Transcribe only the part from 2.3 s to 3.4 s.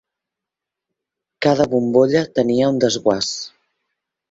tenia un desguàs.